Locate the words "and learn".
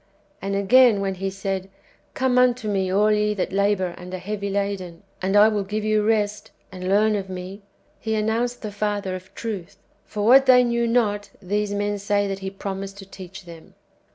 6.71-7.15